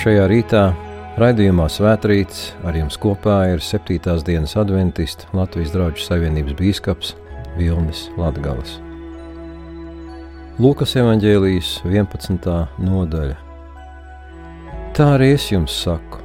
Šajā 0.00 0.22
rītā 0.30 0.60
raidījumā 1.20 1.66
Svētrīts 1.68 2.54
ar 2.64 2.72
jums 2.78 2.96
kopā 2.96 3.34
ir 3.52 3.60
7. 3.60 3.98
dienas 4.24 4.54
adventists 4.56 5.28
Latvijas 5.36 5.74
draugu 5.74 6.00
savienības 6.00 6.56
bīskaps 6.56 7.10
Vilnis 7.58 8.06
Latgals. 8.16 8.78
Lūkas 10.56 10.96
evanģēlijas 11.02 11.74
11. 11.84 12.48
nodaļa. 12.80 13.36
Tā 14.96 15.12
arī 15.18 15.34
es 15.34 15.50
jums 15.52 15.76
saku: 15.84 16.24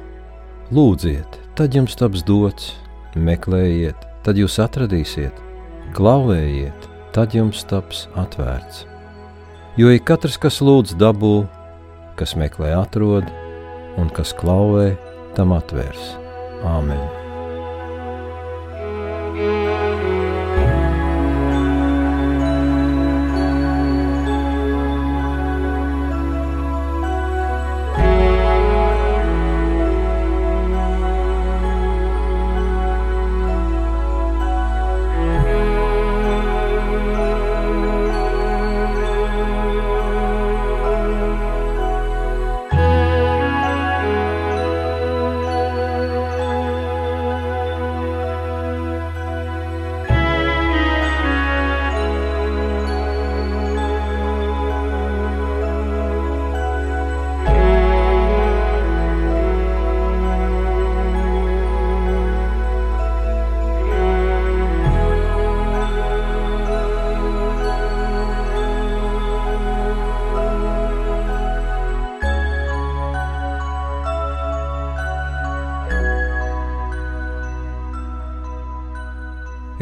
lūdziet, 0.72 1.36
tad 1.52 1.76
jums 1.76 2.00
taps 2.00 2.24
dots, 2.24 2.72
meklējiet, 3.12 4.08
tad 4.24 4.40
jūs 4.40 4.56
atradīsiet, 4.64 5.36
klauvējiet, 5.92 6.92
tad 7.12 7.36
jums 7.36 7.68
taps 7.68 8.06
atvērts. 8.16 8.86
Jo 9.76 9.92
ik 9.92 10.08
katrs, 10.08 10.40
kas 10.40 10.64
lūdz, 10.64 10.96
dabū, 10.96 11.42
kas 12.16 12.40
meklē, 12.40 12.72
atrod, 12.80 13.28
un 14.00 14.10
kas 14.16 14.34
klauvē, 14.36 14.90
tam 15.36 15.56
atvērs. 15.56 16.16
Āmen! 16.66 17.25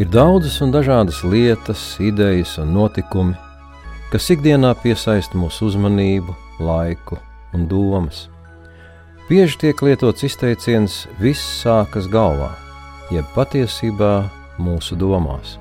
Ir 0.04 0.10
daudzas 0.12 0.58
un 0.60 0.68
dažādas 0.68 1.22
lietas, 1.24 1.80
idejas 1.96 2.58
un 2.60 2.74
notikumi, 2.76 3.32
kas 4.12 4.26
ikdienā 4.34 4.74
piesaista 4.82 5.38
mūsu 5.40 5.70
uzmanību, 5.70 6.34
laiku 6.60 7.16
un 7.56 7.62
domas. 7.70 8.26
Bieži 9.30 9.56
tiek 9.62 9.80
lietots 9.80 10.26
izteiciens: 10.28 10.98
viss 11.16 11.40
sākas 11.62 12.04
galvā, 12.12 12.50
jeb 13.16 13.30
patiesībā 13.32 14.10
mūsu 14.60 14.98
domās. 15.00 15.54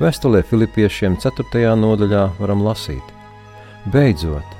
Vēstulē 0.00 0.40
Filipiešiem 0.48 1.18
4. 1.20 1.74
nodaļā 1.82 2.22
varam 2.38 2.62
lasīt: 2.64 3.04
Beidzot, 3.92 4.56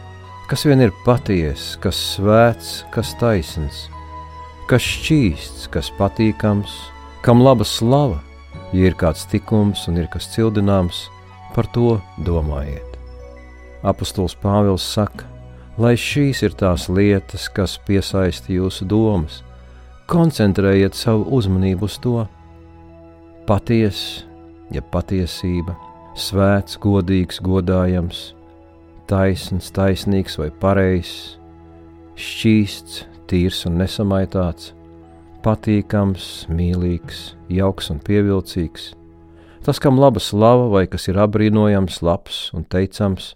kas 0.50 0.66
vien 0.68 0.84
ir 0.84 0.92
patiesa, 1.06 1.80
kas 1.86 2.02
svēts, 2.10 2.74
kas 2.92 3.14
taisns, 3.16 3.86
kas 4.68 4.84
šķīsts, 4.84 5.70
kas 5.72 5.88
patīkams, 5.96 6.76
kam 7.24 7.40
laba 7.40 7.64
slava 7.64 8.20
Ja 8.72 8.88
ir 8.88 8.96
kāds 8.96 9.26
tikums 9.28 9.84
un 9.90 10.00
ir 10.00 10.08
kas 10.12 10.30
cildināms, 10.32 11.04
par 11.52 11.68
to 11.74 11.98
domājiet. 12.24 12.96
Apostols 13.84 14.34
Pāvils 14.38 14.84
saka, 14.86 15.26
lai 15.76 15.94
šīs 15.98 16.42
ir 16.46 16.56
tās 16.56 16.88
lietas, 16.88 17.48
kas 17.52 17.78
piesaista 17.86 18.52
jūsu 18.52 18.86
domas, 18.88 19.42
koncentrējiet 20.10 20.96
savu 20.96 21.26
uzmanību 21.36 21.88
uz 21.88 21.98
to. 22.02 22.26
Patiesa, 23.48 24.24
ja 24.72 24.82
patiesība, 24.92 25.74
svēts, 26.16 26.78
godīgs, 26.80 27.40
godājams, 27.42 28.30
taisns, 29.10 29.72
taisnīgs 29.74 30.38
vai 30.40 30.50
pareizs, 30.62 31.36
šķīsts, 32.16 33.02
tīrs 33.28 33.64
un 33.68 33.80
nesamaitāts 33.82 34.72
patīkams, 35.42 36.46
mīlīgs, 36.52 37.32
jauks 37.50 37.90
un 37.92 37.98
pievilcīgs, 38.02 38.92
tas, 39.66 39.80
kam 39.82 39.98
laba 40.00 40.22
slava 40.22 40.68
vai 40.72 40.86
kas 40.90 41.08
ir 41.10 41.18
apbrīnojams, 41.22 42.00
labs 42.06 42.44
un 42.56 42.64
teicams, 42.64 43.32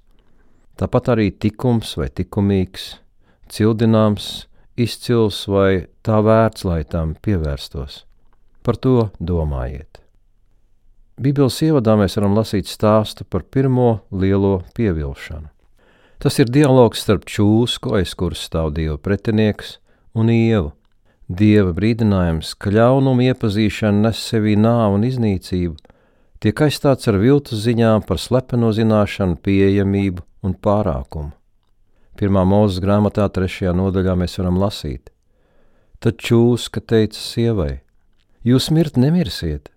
tāpat 0.78 1.12
arī 1.16 1.30
tikums 1.32 1.96
vai 1.98 2.08
likumīgs, 2.10 2.96
cildināms, 3.50 4.46
izcils 4.76 5.44
vai 5.50 5.86
tā 6.06 6.20
vērts, 6.22 6.66
lai 6.68 6.82
tam 6.84 7.14
pievērstos. 7.22 8.04
Par 8.62 8.78
to 8.82 9.10
domājiet. 9.18 10.02
Bībeles 11.16 11.62
ievadā 11.64 11.94
mēs 11.96 12.18
varam 12.18 12.34
lasīt 12.36 12.68
stāstu 12.68 13.24
par 13.24 13.46
pirmo 13.48 14.02
lielo 14.12 14.58
pievilšanu. 14.76 15.48
Tas 16.20 16.36
ir 16.40 16.50
dialogs 16.52 17.02
starp 17.04 17.24
čūsku, 17.28 17.94
aiz 17.96 18.12
kuras 18.16 18.42
stāv 18.48 18.74
dieva 18.76 18.96
pretinieks, 19.00 19.78
un 20.16 20.32
ievu, 20.32 20.72
Dieva 21.26 21.72
brīdinājums, 21.74 22.52
ka 22.54 22.70
ļaunuma 22.70 23.32
iepazīšana 23.32 24.04
nes 24.04 24.18
sevī 24.28 24.52
nāvu 24.54 25.00
un 25.00 25.06
iznīcību, 25.08 25.74
tiek 26.38 26.62
aizstāts 26.62 27.10
ar 27.10 27.18
viltus 27.18 27.64
ziņām 27.64 28.04
par 28.06 28.22
slepeno 28.22 28.70
zināšanu, 28.70 29.34
pieejamību 29.42 30.22
un 30.46 30.54
pārākumu. 30.54 31.32
Pirmā 32.14 32.46
mūzes 32.46 32.78
grāmatā, 32.78 33.26
trešajā 33.26 33.74
nodaļā 33.74 34.14
mēs 34.22 34.38
varam 34.38 34.62
lasīt: 34.62 35.10
Tad 35.98 36.22
čūska 36.22 36.86
teica 36.86 37.18
sievai: 37.18 37.80
Jūs 38.46 38.70
mirt 38.70 38.94
nemirsiet, 38.94 39.72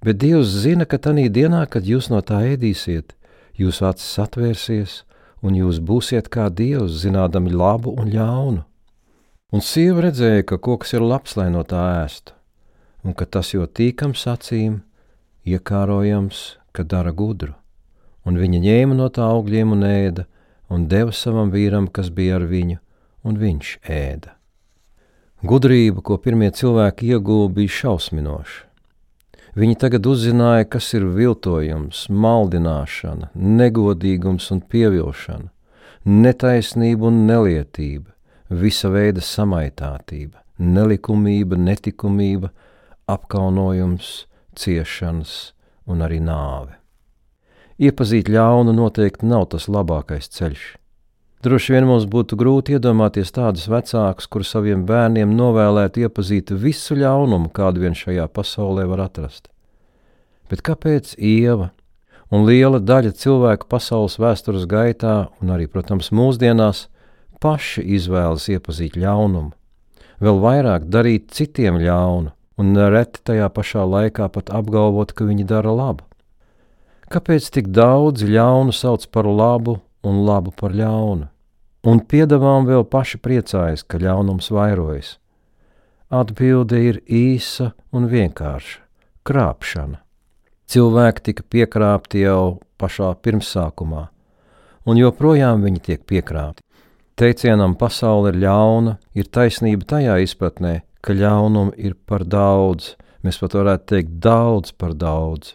bet 0.00 0.24
Dievs 0.24 0.56
zina, 0.64 0.88
ka 0.88 0.96
tajā 0.96 1.28
dienā, 1.28 1.66
kad 1.68 1.84
jūs 1.84 2.08
no 2.08 2.24
tā 2.24 2.40
ēdīsiet, 2.56 3.12
jūsu 3.60 3.90
acis 3.92 4.22
atvērsies, 4.24 5.02
un 5.44 5.52
jūs 5.52 5.84
būsiet 5.84 6.32
kā 6.32 6.48
Dievs, 6.48 6.96
zinādami 7.04 7.52
labu 7.52 7.92
un 7.92 8.08
ļaunu. 8.08 8.64
Un 9.52 9.60
sieva 9.62 10.06
redzēja, 10.06 10.46
ka 10.48 10.58
koks 10.58 10.94
ir 10.96 11.04
labs, 11.04 11.36
lai 11.36 11.50
no 11.52 11.62
tā 11.68 11.82
ēstu, 12.04 12.32
un 13.04 13.14
ka 13.14 13.26
tas 13.26 13.52
jau 13.52 13.66
tīkams 13.66 14.24
acīm, 14.30 14.80
iekārojams, 15.44 16.44
ka 16.72 16.82
dara 16.82 17.12
gudru. 17.12 17.52
Un 18.24 18.40
viņa 18.40 18.62
ņēma 18.64 18.96
no 18.96 19.10
tā 19.12 19.26
augļiem 19.28 19.74
un 19.76 19.84
ēda, 19.84 20.24
un 20.72 20.86
deva 20.88 21.12
savam 21.12 21.52
vīram, 21.52 21.90
kas 21.92 22.08
bija 22.08 22.38
ar 22.40 22.46
viņu, 22.48 22.80
un 23.28 23.36
viņš 23.38 23.74
ēda. 23.84 24.32
Gudrība, 25.44 26.00
ko 26.00 26.16
pirmie 26.16 26.48
cilvēki 26.48 27.12
ieguva, 27.12 27.50
bija 27.52 27.74
šausminoša. 27.78 28.62
Viņi 29.54 29.76
tagad 29.78 30.08
uzzināja, 30.08 30.64
kas 30.66 30.88
ir 30.96 31.04
viltojums, 31.14 32.06
maldināšana, 32.08 33.28
negodīgums 33.36 34.48
un 34.50 34.64
pievilšana, 34.72 35.52
netaisnība 36.08 37.06
un 37.12 37.20
nelietība, 37.28 38.13
visa 38.50 38.90
veida 38.92 39.22
samaitātība, 39.24 40.42
nelikumība, 40.58 41.56
netikumība, 41.56 42.50
apkaunojums, 43.10 44.26
ciešanas 44.56 45.34
un 45.90 46.04
arī 46.04 46.20
nāve. 46.22 46.78
Iepazīt 47.80 48.30
ļaunu 48.30 48.72
noteikti 48.76 49.26
nav 49.26 49.48
tas 49.54 49.66
labākais 49.66 50.30
ceļš. 50.30 50.64
Droši 51.44 51.74
vien 51.74 51.84
mums 51.84 52.06
būtu 52.08 52.38
grūti 52.40 52.78
iedomāties 52.78 53.34
tādus 53.34 53.66
vecākus, 53.68 54.28
kur 54.32 54.46
saviem 54.48 54.86
bērniem 54.88 55.34
novēlētu 55.36 56.06
iepazīt 56.06 56.54
visu 56.56 56.96
ļaunumu, 56.96 57.50
kādu 57.52 57.82
vien 57.82 57.96
šajā 57.98 58.24
pasaulē 58.32 58.86
var 58.88 59.02
atrast. 59.10 59.50
Bet 60.48 60.62
kāpēc 60.64 61.12
Ieva 61.18 61.72
un 62.32 62.46
liela 62.48 62.80
daļa 62.80 63.12
cilvēku 63.20 63.68
pasaules 63.68 64.16
vēstures 64.22 64.64
gaitā, 64.70 65.28
un 65.42 65.52
arī, 65.52 65.68
protams, 65.68 66.08
mūsdienās, 66.14 66.86
paši 67.44 67.84
izvēlas 67.98 68.48
iepazīt 68.48 68.96
ļaunumu, 68.96 69.52
vēl 70.24 70.40
vairāk 70.40 70.88
darīt 70.88 71.28
citiem 71.36 71.76
ļaunu, 71.82 72.32
un 72.56 72.72
nereti 72.72 73.20
tajā 73.28 73.50
pašā 73.52 73.84
laikā 73.84 74.30
pat 74.32 74.48
apgalvot, 74.54 75.12
ka 75.12 75.26
viņi 75.28 75.44
dara 75.50 75.74
labu. 75.74 76.06
Kāpēc 77.12 77.50
tik 77.52 77.68
daudz 77.74 78.24
ļaunu 78.24 78.72
sauc 78.72 79.04
par 79.12 79.28
labu 79.28 79.76
un 80.06 80.24
labu 80.24 80.54
par 80.56 80.72
ļaunu? 80.72 81.28
Un 81.84 82.00
piedāvām 82.00 82.64
vēl 82.64 82.86
paši 82.88 83.20
priecājas, 83.20 83.84
ka 83.84 84.00
ļaunums 84.00 84.48
vairojas. 84.48 85.18
Atbilde 86.08 86.80
ir 86.80 87.02
īsa 87.04 87.74
un 87.92 88.08
vienkārša- 88.08 88.80
krāpšana. 89.28 90.00
Cilvēki 90.64 91.24
tika 91.28 91.42
piekrāpti 91.44 92.24
jau 92.24 92.60
pašā 92.80 93.12
pirmsākumā, 93.20 94.08
un 94.86 94.96
joprojām 94.96 95.60
viņi 95.60 95.80
tiek 95.80 96.06
piekrāpti. 96.06 96.63
Teicienam 97.14 97.76
pasaule 97.78 98.32
ir 98.32 98.40
ļauna, 98.42 98.96
ir 99.14 99.28
taisnība 99.30 99.86
tajā 99.92 100.16
izpratnē, 100.24 100.80
ka 100.98 101.14
ļaunuma 101.14 101.76
ir 101.78 101.92
par 101.94 102.24
daudz, 102.26 102.96
mēs 103.22 103.38
pat 103.38 103.54
varētu 103.54 103.86
teikt 103.92 104.16
daudz 104.24 104.72
par 104.74 104.96
daudz. 104.98 105.52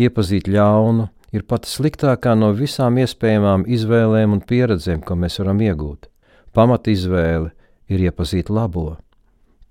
Iepazīt 0.00 0.48
ļaunu 0.48 1.10
ir 1.36 1.44
pati 1.44 1.68
sliktākā 1.68 2.32
no 2.38 2.48
visām 2.56 2.96
iespējamām 3.02 3.66
izvēlēm 3.68 4.32
un 4.38 4.40
pieredzēm, 4.48 5.02
ko 5.04 5.18
mēs 5.20 5.36
varam 5.42 5.60
iegūt. 5.60 6.08
Pamat 6.56 6.88
izvēle 6.88 7.52
ir 7.92 8.06
iepazīt 8.08 8.48
labo, 8.48 8.96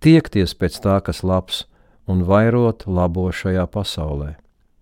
tiekties 0.05 0.53
pēc 0.53 0.77
tā, 0.83 0.99
kas 1.01 1.23
labs, 1.23 1.63
un 2.05 2.21
vairot 2.27 2.85
labo 2.85 3.25
šajā 3.33 3.65
pasaulē. 3.73 4.35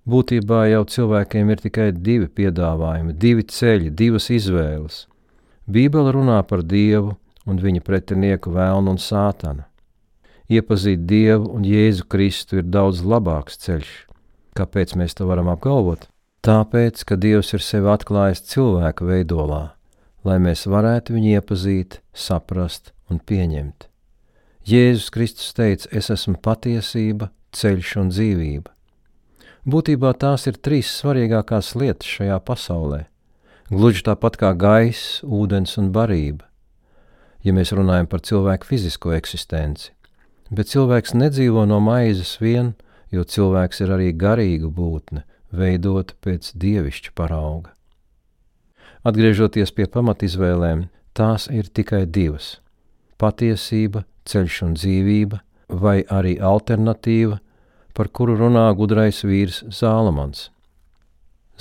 Būtībā 0.10 0.66
jau 0.74 0.84
cilvēkiem 0.84 1.54
ir 1.54 1.64
tikai 1.64 1.88
divi 1.94 2.28
piedāvājumi, 2.28 3.16
divi 3.16 3.48
ceļi, 3.48 3.94
divas 3.96 4.28
izvēles. 4.34 5.06
Bībele 5.68 6.14
runā 6.16 6.40
par 6.48 6.64
Dievu 6.66 7.16
un 7.46 7.60
viņa 7.62 7.84
pretinieku 7.86 8.54
vēlnu 8.54 8.96
un 8.96 9.02
sātanu. 9.02 9.66
Iepazīt 10.52 11.06
Dievu 11.08 11.52
un 11.56 11.66
Jēzu 11.68 12.08
Kristu 12.12 12.60
ir 12.60 12.66
daudz 12.68 13.04
labāks 13.08 13.60
ceļš. 13.62 13.92
Kāpēc 14.58 14.98
mēs 15.00 15.16
to 15.16 15.28
varam 15.30 15.52
apgalvot? 15.52 16.10
Tāpēc, 16.44 17.06
ka 17.06 17.16
Dievs 17.22 17.54
ir 17.54 17.62
sevi 17.64 17.88
atklājis 17.94 18.42
cilvēka 18.50 19.06
veidolā, 19.06 19.62
lai 20.26 20.40
mēs 20.42 20.66
varētu 20.66 21.14
viņu 21.16 21.38
iepazīt, 21.38 22.02
saprast 22.12 22.92
un 23.10 23.22
pieņemt. 23.22 23.88
Jēzus 24.66 25.10
Kristus 25.14 25.54
teica: 25.54 25.88
Es 25.94 26.10
esmu 26.14 26.40
patiesība, 26.42 27.30
ceļš 27.54 27.96
un 28.02 28.10
dzīvība. 28.10 28.74
Būtībā 29.70 30.16
tās 30.18 30.48
ir 30.50 30.58
trīs 30.58 30.90
svarīgākās 30.98 31.76
lietas 31.78 32.10
šajā 32.10 32.42
pasaulē. 32.46 33.06
Gluži 33.72 34.02
tāpat 34.04 34.36
kā 34.36 34.50
gaiss, 34.52 35.22
ūdens 35.24 35.78
un 35.80 35.94
barība, 35.96 36.44
ja 37.40 37.54
mēs 37.56 37.70
runājam 37.72 38.10
par 38.12 38.20
cilvēku 38.28 38.68
fizisko 38.68 39.14
eksistenci. 39.16 39.94
Bet 40.52 40.68
cilvēks 40.74 41.16
nedzīvo 41.16 41.64
no 41.70 41.78
maizes 41.80 42.34
vien, 42.44 42.74
jo 43.16 43.24
cilvēks 43.24 43.80
ir 43.86 43.94
arī 43.96 44.10
garīga 44.12 44.68
būtne, 44.68 45.24
veidota 45.56 46.18
pēc 46.20 46.52
dievišķa 46.60 47.16
parauga. 47.16 47.72
Atgriežoties 49.08 49.72
pie 49.72 49.88
pamatizvēlēm, 49.88 50.90
tās 51.16 51.48
ir 51.48 51.72
tikai 51.72 52.04
divas- 52.06 52.58
patiesība, 53.24 54.04
ceļš 54.28 54.62
un 54.68 54.76
dzīvība, 54.76 55.40
vai 55.70 56.04
arī 56.04 56.36
alternatīva 56.44 57.40
par 57.94 58.10
kuru 58.10 58.36
runā 58.36 58.68
gudrais 58.76 59.24
vīrs 59.24 59.64
Zālamans. 59.72 60.50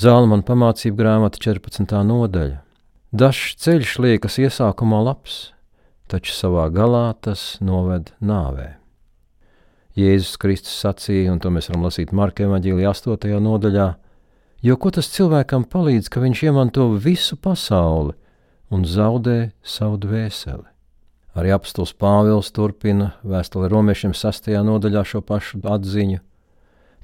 Zālamana 0.01 0.41
pamācība 0.47 0.97
grāmata 1.03 1.37
14. 1.45 1.91
nodaļa. 2.09 2.63
Dažs 3.13 3.59
ceļš 3.61 3.91
liekas 4.01 4.39
iesākumā 4.41 4.97
labs, 5.05 5.51
taču 6.09 6.33
savā 6.33 6.71
galā 6.73 7.11
tas 7.21 7.59
noved 7.61 8.09
nāvē. 8.25 8.79
Jēzus 10.01 10.39
Kristus 10.41 10.79
sacīja, 10.81 11.35
un 11.35 11.43
to 11.43 11.53
mēs 11.53 11.69
varam 11.69 11.85
lasīt 11.85 12.15
Marka 12.17 12.47
evaņģīlijā 12.47 12.95
8. 12.95 13.35
nodaļā, 13.45 13.91
jo 14.65 14.79
ko 14.81 14.95
tas 14.97 15.13
cilvēkam 15.13 15.69
palīdz, 15.69 16.09
ka 16.09 16.25
viņš 16.25 16.47
iemanto 16.49 16.89
visu 16.97 17.37
pasauli 17.37 18.17
un 18.73 18.89
zaudē 18.89 19.51
savu 19.61 20.01
dvēseli? 20.07 20.65
Arī 21.37 21.53
apstults 21.53 21.93
Pāvils 21.93 22.49
turpina 22.57 23.11
vēstuli 23.21 23.69
romiešiem 23.69 24.17
sastajā 24.17 24.65
nodaļā 24.65 25.05
šo 25.13 25.21
pašu 25.21 25.61
atziņu. 25.61 26.25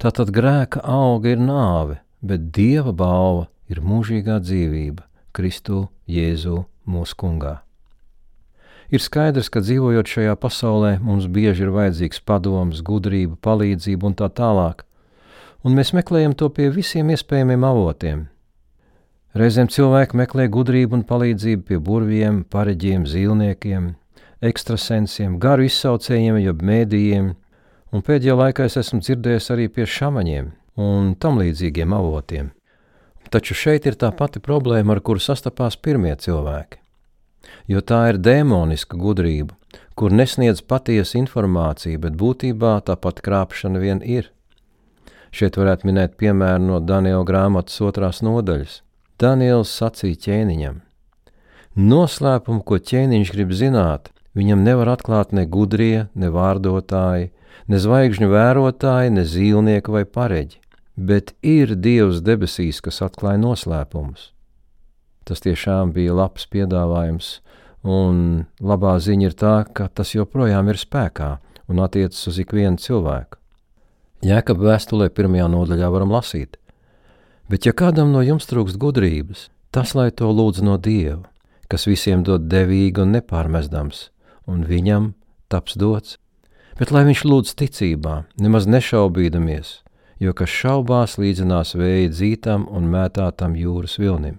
Tātad 0.01 0.33
grēka 0.33 0.81
auga 0.81 1.37
ir 1.37 1.45
nāve, 1.45 2.01
bet 2.27 2.51
dieva 2.55 2.93
balva 2.93 3.47
ir 3.71 3.83
mūžīgā 3.83 4.41
dzīvība 4.43 5.07
Kristu 5.37 5.87
Jēzu 6.09 6.65
mūsu 6.89 7.17
kungā. 7.19 7.61
Ir 8.87 9.03
skaidrs, 9.03 9.51
ka 9.51 9.61
dzīvojot 9.65 10.07
šajā 10.07 10.37
pasaulē, 10.39 10.93
mums 11.03 11.27
bieži 11.27 11.67
ir 11.67 11.73
vajadzīgs 11.75 12.23
padoms, 12.23 12.85
gudrība, 12.87 13.35
palīdzība 13.43 14.07
un 14.07 14.15
tā 14.15 14.29
tālāk, 14.31 14.85
un 15.67 15.75
mēs 15.75 15.91
meklējam 15.97 16.37
to 16.39 16.49
pie 16.55 16.69
visiem 16.71 17.11
iespējamiem 17.11 17.67
avotiem. 17.67 18.27
Reizēm 19.37 19.69
cilvēki 19.69 20.17
meklē 20.17 20.47
gudrību 20.49 21.01
un 21.01 21.03
palīdzību 21.09 21.67
pie 21.67 21.81
burviem, 21.83 22.45
pareģiem, 22.49 23.09
zīlniekiem, 23.11 23.91
ekstrasensiem, 24.47 25.35
garu 25.43 25.67
izsaucējiem, 25.67 26.39
jeb 26.47 26.63
mēdījiem, 26.71 27.33
un 27.91 28.07
pēdējā 28.07 28.39
laikā 28.39 28.71
es 28.71 28.79
esmu 28.81 29.03
dzirdējis 29.03 29.51
arī 29.57 29.67
pie 29.73 29.89
šamaņiem 29.91 30.55
un 30.77 31.15
tam 31.19 31.41
līdzīgiem 31.41 31.95
avotiem. 31.97 32.53
Taču 33.33 33.57
šeit 33.59 33.87
ir 33.91 33.97
tā 33.99 34.13
pati 34.15 34.41
problēma, 34.41 34.95
ar 34.95 35.03
kuru 35.03 35.23
sastapās 35.23 35.77
pirmie 35.77 36.15
cilvēki. 36.15 36.79
Jo 37.71 37.83
tā 37.83 38.01
ir 38.13 38.21
dēmoniska 38.23 38.99
gudrība, 38.99 39.55
kur 39.99 40.15
nesniedz 40.15 40.63
patiesu 40.63 41.19
informāciju, 41.23 41.99
bet 42.07 42.19
būtībā 42.19 42.79
tāpat 42.87 43.23
krāpšana 43.27 43.83
vien 43.83 44.03
ir. 44.03 44.31
Šeit 45.35 45.59
varētu 45.59 45.91
minēt 45.91 46.17
piemēru 46.21 46.63
no 46.69 46.81
Daniela 46.81 47.27
grāmatas 47.27 47.81
otrās 47.83 48.23
nodaļas. 48.23 48.83
Daniels 49.19 49.73
sacīja 49.75 50.23
ķēniņam: 50.27 50.83
Noslēpumu, 51.77 52.63
ko 52.63 52.79
ķēniņš 52.79 53.33
grib 53.35 53.53
zināt, 53.57 54.13
Viņam 54.37 54.67
nevar 54.67 54.91
atklāt 54.93 55.33
ne 55.33 55.47
gudrie, 55.49 56.09
ne 56.13 56.29
vārdotāji, 56.29 57.31
ne 57.73 57.79
zvaigžņu 57.81 58.29
vērotāji, 58.29 59.15
ne 59.17 59.25
zīlnieki 59.25 59.95
vai 59.95 60.03
pareģi, 60.05 60.59
bet 60.97 61.35
ir 61.45 61.77
Dievs 61.77 62.23
debesīs, 62.25 62.81
kas 62.81 63.03
atklāja 63.05 63.41
noslēpumus. 63.43 64.33
Tas 65.27 65.43
tiešām 65.45 65.93
bija 65.93 66.15
labs 66.17 66.47
piedāvājums, 66.49 67.41
un 67.87 68.47
labā 68.63 68.97
ziņa 69.03 69.29
ir 69.29 69.37
tā, 69.37 69.57
ka 69.75 69.89
tas 69.89 70.15
joprojām 70.15 70.71
ir 70.73 70.81
spēkā 70.81 71.37
un 71.69 71.83
attiecas 71.83 72.27
uz 72.31 72.41
ikvienu 72.43 72.81
cilvēku. 72.81 73.39
Jēkab 74.27 74.63
vēstulē 74.63 75.11
pirmajā 75.13 75.47
nodaļā 75.53 75.91
varam 75.93 76.15
lasīt, 76.15 76.57
bet 77.51 77.67
ja 77.69 77.75
kādam 77.77 78.15
no 78.15 78.23
jums 78.25 78.49
trūkst 78.49 78.79
gudrības, 78.81 79.49
tas 79.71 79.95
lai 79.95 80.09
to 80.11 80.31
lūdz 80.33 80.63
no 80.65 80.79
Dieva, 80.81 81.27
kas 81.69 81.87
visiem 81.87 82.23
dod 82.25 82.47
devīgi 82.49 83.03
un 83.03 83.13
nepārmestams, 83.19 84.09
un 84.49 84.65
viņam 84.65 85.13
taps 85.53 85.77
dots. 85.77 86.17
Bet 86.79 86.93
lai 86.93 87.07
viņš 87.09 87.25
lūdz 87.25 87.55
ticībā, 87.57 88.15
nemaz 88.41 88.67
nešaubīdamies, 88.69 89.81
jo 90.21 90.33
kas 90.37 90.53
šaubās 90.53 91.17
līdzinās 91.21 91.75
vēja 91.77 92.11
dzītam 92.13 92.67
un 92.73 92.89
mētātam 92.93 93.57
jūras 93.59 93.99
vilnim. 94.01 94.39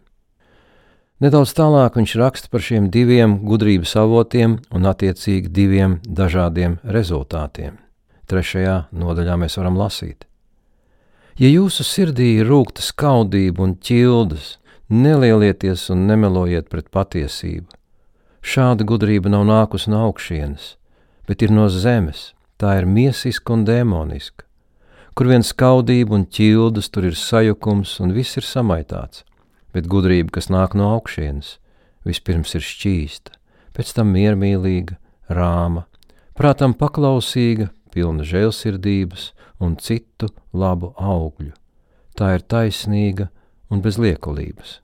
Nedaudz 1.23 1.55
tālāk 1.57 1.97
viņš 1.97 2.13
raksta 2.21 2.51
par 2.53 2.61
šiem 2.61 2.91
diviem 2.93 3.39
gudrības 3.45 3.95
avotiem 3.97 4.59
un 4.69 4.89
attiecīgi 4.89 5.49
diviem 5.49 5.97
dažādiem 6.05 6.77
rezultātiem. 6.85 7.79
Trešajā 8.29 8.77
nodaļā 8.91 9.39
mēs 9.41 9.57
varam 9.57 9.79
lasīt. 9.79 10.27
Ja 11.37 11.49
jūsu 11.49 11.85
sirdī 11.85 12.35
ir 12.41 12.49
rūkta 12.49 12.85
skaudība 12.85 13.65
un 13.65 13.77
ķildas, 13.81 14.57
nelielieties 14.89 15.89
un 15.93 16.05
nemelojiet 16.09 16.69
pret 16.69 16.89
patiesību, 16.93 17.69
Šāda 18.47 18.85
gudrība 18.87 19.27
nav 19.27 19.41
nākusi 19.43 19.91
no 19.91 20.05
augšienes, 20.07 20.77
bet 21.27 21.43
ir 21.43 21.51
no 21.51 21.65
zemes, 21.67 22.31
tā 22.55 22.77
ir 22.79 22.85
miesiska 22.87 23.51
un 23.57 23.65
dēmoniska. 23.67 24.46
Kur 25.17 25.31
vien 25.31 25.41
skaudība 25.41 26.13
un 26.13 26.27
ķildas, 26.29 26.91
tur 26.93 27.07
ir 27.09 27.15
sajukums 27.17 27.95
un 28.05 28.11
viss 28.13 28.37
ir 28.37 28.45
samaitāts, 28.45 29.23
bet 29.73 29.89
gudrība, 29.89 30.35
kas 30.35 30.51
nāk 30.53 30.75
no 30.77 30.91
augšienes, 30.93 31.55
vispirms 32.05 32.53
ir 32.53 32.61
šķīsta, 32.61 33.33
pēc 33.73 33.95
tam 33.97 34.11
miermīlīga, 34.13 34.99
rāma, 35.33 35.87
prātam 36.37 36.77
paklausīga, 36.77 37.71
pilna 37.89 38.27
žēlsirdības 38.29 39.31
un 39.57 39.73
citu 39.81 40.29
labu 40.53 40.93
augļu. 41.01 41.55
Tā 42.13 42.35
ir 42.37 42.45
taisnīga 42.45 43.31
un 43.73 43.81
bez 43.81 43.97
liekulības. 43.97 44.83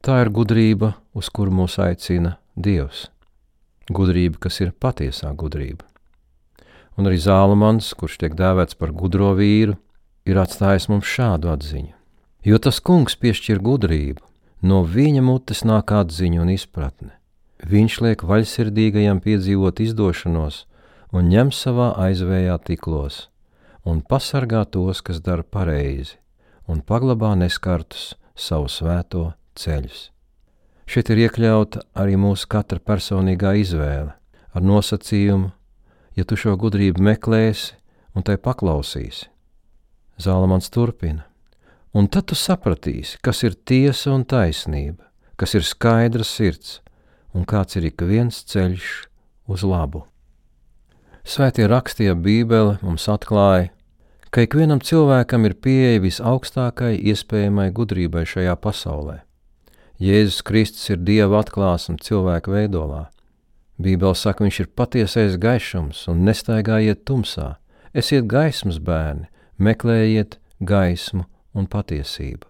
Tā 0.00 0.22
ir 0.24 0.32
gudrība, 0.32 0.94
uz 1.12 1.28
kuru 1.28 1.52
mūs 1.60 1.76
aicina 1.84 2.38
Dievs. 2.56 3.10
Gudrība, 3.92 4.46
kas 4.48 4.62
ir 4.64 4.72
patiesā 4.72 5.36
gudrība. 5.36 5.91
Un 6.98 7.08
arī 7.08 7.18
Zālamans, 7.22 7.94
kurš 7.96 8.18
tiek 8.20 8.36
dēvēts 8.36 8.76
par 8.76 8.92
gudro 8.92 9.32
vīru, 9.38 9.78
ir 10.28 10.38
atstājis 10.38 10.90
mums 10.92 11.08
šādu 11.08 11.50
atziņu. 11.52 11.94
Jo 12.44 12.58
tas 12.58 12.80
kungs 12.82 13.16
piešķir 13.16 13.62
gudrību, 13.62 14.20
no 14.66 14.82
viņa 14.82 15.22
mutes 15.24 15.62
nāk 15.64 15.92
atziņa 15.94 16.42
un 16.42 16.52
izpratne. 16.52 17.12
Viņš 17.62 17.98
liek 18.02 18.24
vaļsirdīgajam 18.26 19.22
piedzīvot 19.22 19.80
izdošanos 19.84 20.64
un 21.14 21.28
ņem 21.30 21.52
savā 21.54 21.92
aizvējā 22.08 22.56
tiklos, 22.66 23.28
un 23.84 24.02
pasargā 24.02 24.64
tos, 24.66 25.02
kas 25.04 25.20
dara 25.22 25.44
pareizi, 25.44 26.16
un 26.66 26.82
paglabā 26.82 27.34
neskartus 27.38 28.14
savu 28.34 28.70
svēto 28.72 29.30
ceļus. 29.54 30.08
Šeit 30.88 31.12
ir 31.12 31.22
iekļauta 31.28 31.84
arī 31.94 32.18
mūsu 32.18 32.48
katra 32.50 32.82
personīgā 32.82 33.54
izvēle, 33.60 34.12
ar 34.52 34.62
nosacījumu, 34.66 35.52
ja 36.16 36.24
tu 36.24 36.36
šo 36.36 36.56
gudrību 36.60 37.02
meklēsi 37.02 37.74
un 38.16 38.26
tai 38.26 38.36
paklausīsi. 38.36 39.28
Zālamans 40.20 40.68
turpina, 40.70 41.24
un 41.96 42.08
tad 42.08 42.28
tu 42.30 42.36
sapratīsi, 42.38 43.18
kas 43.24 43.42
ir 43.46 43.56
tiesa 43.56 44.12
un 44.12 44.26
taisnība, 44.28 45.08
kas 45.40 45.56
ir 45.56 45.64
skaidra 45.66 46.24
sirds, 46.26 46.80
un 47.32 47.48
kāds 47.48 47.78
ir 47.80 47.88
ik 47.88 48.04
viens 48.04 48.42
ceļš 48.44 48.88
uz 49.48 49.64
labu. 49.64 50.04
Svētie 51.22 51.68
rakstīja 51.70 52.16
Bībele 52.18 52.78
mums 52.82 53.08
atklāja, 53.08 53.70
ka 54.32 54.44
ikvienam 54.44 54.80
cilvēkam 54.82 55.46
ir 55.46 55.54
pieeja 55.54 56.00
visaugstākai 56.02 56.96
iespējamai 56.98 57.68
gudrībai 57.74 58.24
šajā 58.28 58.56
pasaulē. 58.58 59.20
Jēzus 60.02 60.40
Kristus 60.42 60.88
ir 60.90 61.02
Dieva 61.06 61.42
atklāsme 61.44 62.00
cilvēka 62.02 62.50
veidolā. 62.50 63.04
Bībele 63.82 64.16
saka, 64.18 64.44
viņš 64.46 64.60
ir 64.62 64.70
patiesais 64.78 65.36
gaišums 65.40 66.06
un 66.12 66.22
nestaigājiet 66.26 67.02
tumsā, 67.08 67.56
esiet 67.94 68.28
gaismas 68.30 68.78
bērni, 68.82 69.28
meklējiet 69.58 70.38
gaismu 70.62 71.26
un 71.54 71.68
patiesību. 71.68 72.46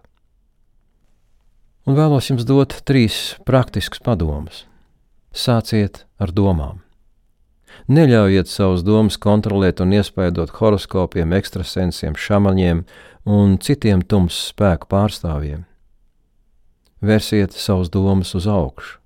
Un 1.83 1.97
vēlos 1.97 2.29
jums 2.29 2.45
dot 2.47 2.77
trīs 2.87 3.35
praktiskus 3.43 3.99
padomus. 4.03 4.63
Sāciet 5.35 6.05
ar 6.21 6.31
domām. 6.31 6.79
Neļaujiet 7.91 8.47
savus 8.47 8.85
domas 8.85 9.17
kontrolēt 9.19 9.81
un 9.83 9.91
iespaidot 9.97 10.53
horoskopiem, 10.61 11.33
ekstrasensiem, 11.35 12.15
šamaņiem 12.15 12.85
un 13.27 13.57
citiem 13.59 14.05
tumsas 14.05 14.53
spēku 14.53 14.87
pārstāvjiem. 14.93 15.65
Vērsiet 17.03 17.51
savus 17.51 17.91
domas 17.91 18.31
uz 18.37 18.47
augšu. 18.47 19.02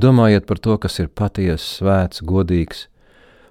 Domājiet 0.00 0.46
par 0.48 0.60
to, 0.64 0.78
kas 0.80 0.96
ir 1.02 1.10
patiesa, 1.12 1.66
svēts, 1.66 2.22
godīgs, 2.24 2.86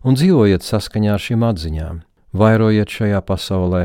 un 0.01 0.18
dzīvojiet 0.18 0.65
saskaņā 0.65 1.13
ar 1.13 1.22
šīm 1.22 1.46
atziņām. 1.46 2.01
Vairojiet 2.34 2.89
šajā 2.89 3.20
pasaulē 3.25 3.84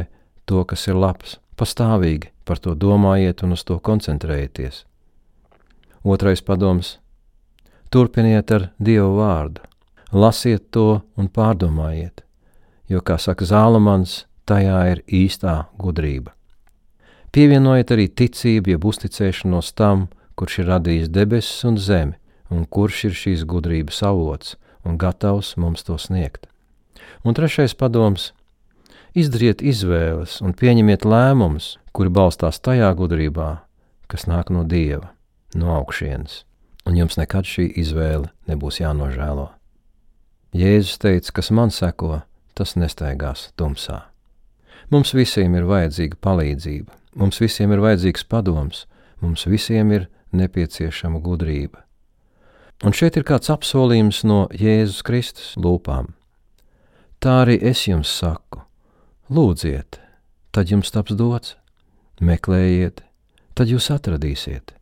to, 0.48 0.62
kas 0.64 0.86
ir 0.88 0.96
labs, 0.96 1.38
pastāvīgi 1.60 2.30
par 2.48 2.60
to 2.64 2.72
domājiet 2.72 3.44
un 3.44 3.52
uz 3.56 3.64
to 3.68 3.76
koncentrējieties. 3.76 4.84
Otrais 6.04 6.40
padoms- 6.40 6.98
turpiniet 7.92 8.50
ar 8.52 8.70
Dievu 8.80 9.16
vārdu 9.20 9.64
lasiet 10.14 10.70
to 10.70 11.02
un 11.18 11.28
pārdomājiet, 11.28 12.22
jo, 12.88 13.00
kā 13.00 13.18
saka 13.18 13.44
Zālamans, 13.44 14.24
tajā 14.46 14.80
ir 14.92 15.02
īstā 15.10 15.66
gudrība. 15.78 16.32
Pievienojiet 17.34 17.90
arī 17.90 18.08
ticību, 18.08 18.74
jeb 18.74 18.84
uzticēšanos 18.86 19.72
tam, 19.74 20.08
kurš 20.38 20.60
ir 20.62 20.70
radījis 20.70 21.10
debesis 21.10 21.64
un 21.66 21.78
zemi, 21.78 22.14
un 22.54 22.66
kurš 22.70 23.04
ir 23.08 23.18
šīs 23.18 23.44
gudrības 23.50 24.00
avots 24.06 24.54
un 24.84 24.98
gatavs 25.00 25.54
mums 25.60 25.82
to 25.86 25.98
sniegt. 25.98 26.46
Un 27.24 27.34
trešais 27.34 27.74
padoms- 27.74 28.32
izdariet 29.20 29.62
izvēles 29.62 30.40
un 30.44 30.54
pieņemiet 30.54 31.04
lēmumus, 31.04 31.76
kuri 31.92 32.10
balstās 32.10 32.60
tajā 32.60 32.94
gudrībā, 32.94 33.60
kas 34.08 34.26
nāk 34.26 34.50
no 34.50 34.64
Dieva, 34.64 35.10
no 35.54 35.74
augšienes, 35.80 36.44
un 36.86 36.94
jums 36.94 37.16
nekad 37.16 37.44
šī 37.44 37.72
izvēle 37.78 38.30
nebūs 38.48 38.80
jānožēlo. 38.82 39.50
Jēzus 40.54 40.98
teica, 40.98 41.32
kas 41.32 41.50
man 41.50 41.70
seko, 41.70 42.22
tas 42.54 42.74
nestaigās 42.74 43.52
tumsā. 43.58 44.02
Mums 44.90 45.14
visiem 45.16 45.54
ir 45.56 45.64
vajadzīga 45.66 46.20
palīdzība, 46.22 46.92
mums 47.16 47.40
visiem 47.40 47.72
ir 47.72 47.82
vajadzīgs 47.82 48.26
padoms, 48.28 48.84
mums 49.20 49.46
visiem 49.50 49.90
ir 49.92 50.08
nepieciešama 50.32 51.22
gudrība. 51.24 51.82
Un 52.84 52.92
šeit 52.92 53.16
ir 53.16 53.24
kāds 53.24 53.48
apsolījums 53.52 54.22
no 54.28 54.44
Jēzus 54.52 55.00
Kristus 55.06 55.54
lūpām. 55.56 56.12
Tā 57.18 57.40
arī 57.46 57.56
es 57.64 57.86
jums 57.88 58.12
saku: 58.12 58.60
lūdziet, 59.32 60.00
tad 60.52 60.68
jums 60.68 60.92
taps 60.92 61.16
dots, 61.16 61.56
meklējiet, 62.20 63.00
tad 63.56 63.72
jūs 63.72 63.88
atradīsiet, 63.94 64.76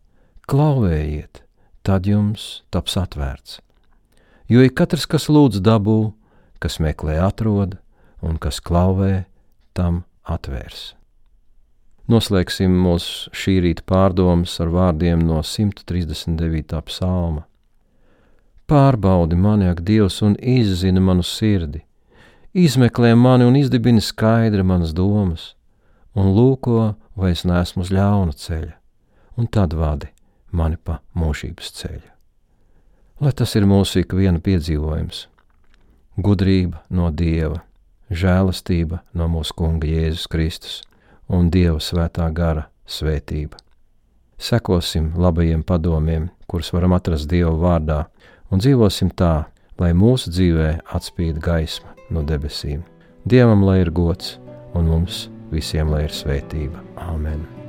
klauvējiet, 0.51 1.45
tad 1.87 2.11
jums 2.11 2.65
taps 2.75 2.99
atvērts 2.99 3.61
jo 4.53 4.61
ik 4.61 4.75
katrs, 4.77 5.07
kas 5.09 5.31
lūdz 5.33 5.63
dabū, 5.65 6.13
kas 6.63 6.77
meklē 6.83 7.17
atrod, 7.25 7.79
un 8.21 8.37
kas 8.43 8.61
klauvē, 8.61 9.25
tam 9.73 10.03
atvērs. 10.29 10.93
Noslēgsim 12.13 12.75
mūsu 12.85 13.31
šī 13.37 13.55
rīta 13.65 13.87
pārdomas 13.89 14.59
ar 14.61 14.73
vārdiem 14.75 15.23
no 15.25 15.41
139. 15.47 16.83
psalma. 16.91 17.47
Pārbaudi 18.71 19.37
mani, 19.37 19.69
ak, 19.73 19.83
Dievs, 19.87 20.21
un 20.23 20.37
izzini 20.39 21.01
manu 21.01 21.25
sirdi, 21.27 21.83
izmeklē 22.55 23.15
mani 23.19 23.49
un 23.49 23.59
izdibini 23.59 24.01
skaidri 24.01 24.63
manas 24.63 24.95
domas, 24.97 25.53
un 26.15 26.33
lūko, 26.37 26.95
vai 27.17 27.35
es 27.35 27.45
neesmu 27.49 27.85
uz 27.85 27.93
ļauna 27.93 28.39
ceļa, 28.45 28.73
un 29.37 29.51
tad 29.53 29.77
vadi 29.77 30.13
mani 30.53 30.81
pa 30.81 31.01
mūžības 31.17 31.75
ceļu 31.83 32.13
lai 33.23 33.31
tas 33.39 33.53
ir 33.55 33.67
mūsu 33.71 34.03
ikviena 34.03 34.43
piedzīvojums. 34.43 35.27
Gudrība 36.23 36.83
no 36.91 37.11
Dieva, 37.15 37.61
žēlastība 38.11 38.99
no 39.17 39.29
mūsu 39.31 39.55
Kunga 39.57 39.87
Jēzus 39.87 40.27
Kristus 40.33 40.81
un 41.31 41.51
Dieva 41.55 41.79
svētā 41.79 42.27
gara 42.35 42.67
svētība. 42.87 43.61
Sekosim 44.43 45.13
labajiem 45.15 45.63
padomiem, 45.63 46.33
kurus 46.51 46.73
varam 46.75 46.97
atrast 46.97 47.31
Dieva 47.31 47.55
vārdā, 47.63 48.01
un 48.53 48.61
dzīvosim 48.63 49.11
tā, 49.17 49.49
lai 49.81 49.93
mūsu 49.97 50.33
dzīvē 50.33 50.69
atspīd 50.95 51.41
gaisma 51.43 51.97
no 52.13 52.23
debesīm. 52.27 52.85
Dievam 53.25 53.65
lai 53.67 53.81
ir 53.83 53.93
gods, 53.95 54.37
un 54.77 54.93
mums 54.93 55.27
visiem 55.55 55.91
lai 55.93 56.07
ir 56.09 56.15
svētība. 56.15 56.85
Āmen! 57.09 57.62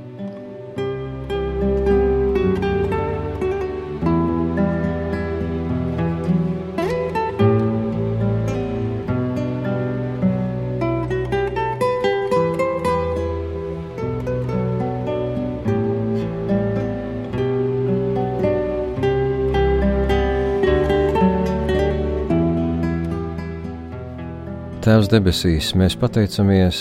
Tēvs 24.84 25.06
debesīs, 25.08 25.70
mēs 25.80 25.94
pateicamies 25.96 26.78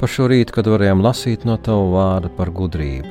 par 0.00 0.10
šo 0.10 0.24
rītu, 0.32 0.50
kad 0.56 0.66
varējām 0.66 0.98
lasīt 0.98 1.44
no 1.46 1.54
Tava 1.62 1.84
vārda 1.92 2.30
par 2.34 2.48
gudrību. 2.50 3.06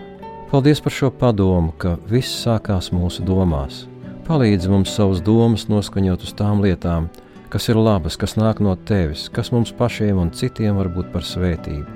Paldies 0.49 0.81
par 0.83 0.91
šo 0.91 1.07
padomu, 1.21 1.71
ka 1.79 1.93
viss 2.09 2.41
sākās 2.41 2.89
mūsu 2.91 3.23
domās. 3.23 3.85
Palīdzi 4.27 4.67
mums 4.73 4.91
savus 4.91 5.21
domas 5.23 5.69
noskaņot 5.71 6.25
uz 6.27 6.33
tām 6.35 6.59
lietām, 6.65 7.07
kas 7.53 7.69
ir 7.71 7.79
labas, 7.79 8.17
kas 8.19 8.35
nāk 8.35 8.59
no 8.59 8.73
Tevis, 8.75 9.29
kas 9.31 9.53
mums 9.55 9.71
pašiem 9.77 10.19
un 10.19 10.33
citiem 10.35 10.81
var 10.81 10.89
būt 10.91 11.13
par 11.13 11.23
svētību. 11.23 11.87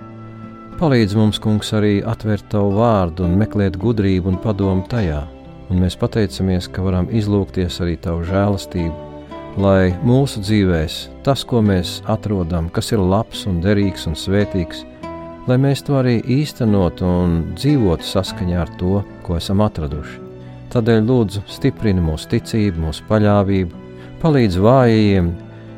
Palīdzi 0.79 1.19
mums, 1.19 1.41
Kungs, 1.43 1.73
arī 1.75 1.97
atvērt 2.07 2.47
Tavu 2.55 2.71
vārdu 2.77 3.27
un 3.27 3.35
meklēt 3.35 3.75
gudrību 3.83 4.31
un 4.31 4.39
padomu 4.39 4.87
tajā, 4.87 5.25
un 5.67 5.83
mēs 5.83 5.99
pateicamies, 5.99 6.71
ka 6.71 6.87
varam 6.87 7.11
izlūkties 7.11 7.81
arī 7.83 7.99
Tavu 7.99 8.23
žēlastību 8.31 9.06
lai 9.57 9.95
mūsu 10.05 10.41
dzīvēs 10.45 10.97
tas, 11.25 11.41
ko 11.47 11.63
mēs 11.65 12.01
atrodam, 12.09 12.69
kas 12.69 12.91
ir 12.93 13.01
labs 13.01 13.45
un 13.49 13.57
derīgs 13.63 14.05
un 14.09 14.15
svētīgs, 14.17 14.83
lai 15.49 15.57
mēs 15.61 15.81
to 15.87 15.97
arī 15.97 16.19
īstenotu 16.21 17.07
un 17.07 17.35
dzīvotu 17.57 18.05
saskaņā 18.05 18.61
ar 18.61 18.71
to, 18.79 19.01
ko 19.25 19.37
esam 19.39 19.63
atraduši. 19.65 20.21
Tādēļ 20.73 21.03
lūdzu 21.07 21.43
stiprini 21.49 22.03
mūsu 22.03 22.29
ticību, 22.35 22.83
mūsu 22.85 23.05
paļāvību, 23.09 23.83
palīdz 24.21 24.59
vājajiem, 24.61 25.31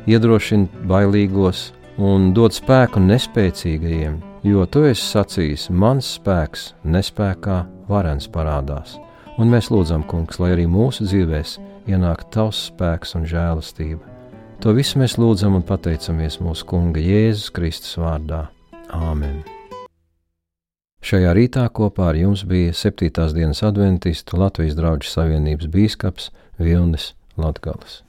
iedrošina 0.10 0.88
bailīgos 0.90 1.70
un 2.02 2.32
dod 2.36 2.56
spēku 2.56 3.02
nespēcīgajiem, 3.06 4.20
jo 4.50 4.66
tu 4.66 4.84
esi 4.90 5.06
sacījis, 5.06 5.70
mans 5.70 6.16
spēks 6.18 6.74
nespējā 6.84 7.62
varens 7.88 8.28
parādās. 8.32 8.98
Un 9.40 9.54
mēs 9.54 9.70
lūdzam, 9.72 10.04
Kungs, 10.04 10.42
lai 10.42 10.52
arī 10.58 10.66
mūsu 10.68 11.06
dzīvēm 11.08 11.69
ienāk 11.90 12.28
tavs 12.34 12.70
spēks 12.70 13.16
un 13.20 13.28
žēlastība. 13.30 14.02
To 14.64 14.74
visu 14.76 15.00
mēs 15.00 15.16
lūdzam 15.20 15.56
un 15.60 15.64
pateicamies 15.64 16.42
mūsu 16.44 16.68
Kunga 16.68 17.00
Jēzus 17.04 17.48
Kristus 17.56 17.96
vārdā. 18.02 18.48
Āmen! 18.92 19.40
Šajā 21.00 21.32
rītā 21.38 21.64
kopā 21.72 22.10
ar 22.12 22.20
jums 22.20 22.44
bija 22.44 22.76
7. 22.76 23.08
dienas 23.38 23.64
adventistu 23.64 24.42
Latvijas 24.42 24.76
draugu 24.76 25.08
savienības 25.08 25.72
bīskaps 25.72 26.28
Vilnis 26.60 27.14
Latgals. 27.40 28.02